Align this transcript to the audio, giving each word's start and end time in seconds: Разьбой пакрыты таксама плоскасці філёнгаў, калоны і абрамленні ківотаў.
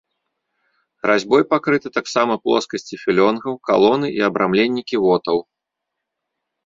Разьбой 1.09 1.43
пакрыты 1.51 1.87
таксама 1.97 2.33
плоскасці 2.43 2.99
філёнгаў, 3.03 3.53
калоны 3.71 4.07
і 4.17 4.27
абрамленні 4.29 4.81
ківотаў. 4.93 5.37